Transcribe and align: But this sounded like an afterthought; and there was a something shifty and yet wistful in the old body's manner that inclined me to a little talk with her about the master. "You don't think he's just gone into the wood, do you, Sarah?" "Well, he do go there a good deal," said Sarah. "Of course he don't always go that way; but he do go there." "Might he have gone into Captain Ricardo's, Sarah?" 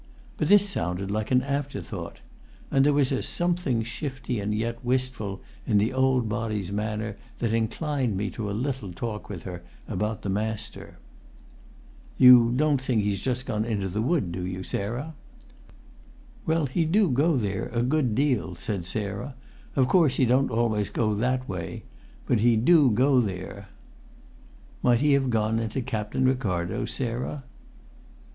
But 0.37 0.47
this 0.47 0.67
sounded 0.67 1.11
like 1.11 1.29
an 1.29 1.43
afterthought; 1.43 2.21
and 2.71 2.83
there 2.83 2.91
was 2.91 3.11
a 3.11 3.21
something 3.21 3.83
shifty 3.83 4.39
and 4.39 4.51
yet 4.51 4.83
wistful 4.83 5.41
in 5.67 5.77
the 5.77 5.93
old 5.93 6.27
body's 6.27 6.71
manner 6.71 7.17
that 7.37 7.53
inclined 7.53 8.17
me 8.17 8.31
to 8.31 8.49
a 8.49 8.51
little 8.61 8.91
talk 8.93 9.29
with 9.29 9.43
her 9.43 9.61
about 9.87 10.23
the 10.23 10.29
master. 10.29 10.97
"You 12.17 12.51
don't 12.55 12.81
think 12.81 13.03
he's 13.03 13.21
just 13.21 13.45
gone 13.45 13.63
into 13.63 13.87
the 13.87 14.01
wood, 14.01 14.31
do 14.31 14.43
you, 14.43 14.63
Sarah?" 14.63 15.13
"Well, 16.47 16.65
he 16.65 16.83
do 16.83 17.07
go 17.11 17.37
there 17.37 17.67
a 17.71 17.83
good 17.83 18.15
deal," 18.15 18.55
said 18.55 18.85
Sarah. 18.85 19.35
"Of 19.75 19.87
course 19.87 20.15
he 20.15 20.25
don't 20.25 20.49
always 20.49 20.89
go 20.89 21.13
that 21.13 21.47
way; 21.47 21.83
but 22.25 22.39
he 22.39 22.55
do 22.57 22.89
go 22.89 23.19
there." 23.19 23.67
"Might 24.81 25.01
he 25.01 25.13
have 25.13 25.29
gone 25.29 25.59
into 25.59 25.79
Captain 25.83 26.25
Ricardo's, 26.25 26.89
Sarah?" 26.91 27.43